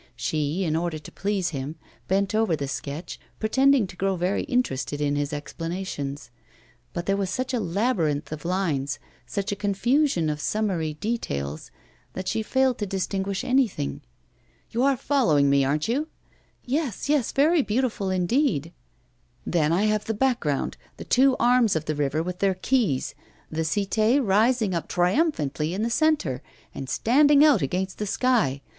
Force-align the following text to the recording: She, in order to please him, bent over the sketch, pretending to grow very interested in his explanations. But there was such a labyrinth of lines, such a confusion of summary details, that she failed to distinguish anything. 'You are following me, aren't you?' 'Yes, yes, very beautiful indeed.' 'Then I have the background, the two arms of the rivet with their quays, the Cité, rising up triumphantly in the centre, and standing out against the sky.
She, 0.15 0.63
in 0.63 0.75
order 0.75 0.97
to 0.97 1.11
please 1.11 1.49
him, 1.49 1.75
bent 2.07 2.33
over 2.33 2.55
the 2.55 2.67
sketch, 2.67 3.19
pretending 3.39 3.85
to 3.85 3.95
grow 3.95 4.15
very 4.15 4.45
interested 4.45 4.99
in 4.99 5.15
his 5.15 5.31
explanations. 5.31 6.31
But 6.91 7.05
there 7.05 7.15
was 7.15 7.29
such 7.29 7.53
a 7.53 7.59
labyrinth 7.59 8.31
of 8.31 8.43
lines, 8.43 8.97
such 9.27 9.51
a 9.51 9.55
confusion 9.55 10.27
of 10.27 10.41
summary 10.41 10.95
details, 10.95 11.69
that 12.13 12.27
she 12.27 12.41
failed 12.41 12.79
to 12.79 12.87
distinguish 12.87 13.43
anything. 13.43 14.01
'You 14.71 14.81
are 14.81 14.97
following 14.97 15.51
me, 15.51 15.63
aren't 15.63 15.87
you?' 15.87 16.07
'Yes, 16.65 17.07
yes, 17.07 17.31
very 17.31 17.61
beautiful 17.61 18.09
indeed.' 18.09 18.71
'Then 19.45 19.71
I 19.71 19.83
have 19.83 20.05
the 20.05 20.15
background, 20.15 20.77
the 20.97 21.05
two 21.05 21.35
arms 21.39 21.75
of 21.75 21.85
the 21.85 21.93
rivet 21.93 22.25
with 22.25 22.39
their 22.39 22.55
quays, 22.55 23.13
the 23.51 23.61
Cité, 23.61 24.19
rising 24.19 24.73
up 24.73 24.87
triumphantly 24.87 25.75
in 25.75 25.83
the 25.83 25.91
centre, 25.91 26.41
and 26.73 26.89
standing 26.89 27.45
out 27.45 27.61
against 27.61 27.99
the 27.99 28.07
sky. 28.07 28.61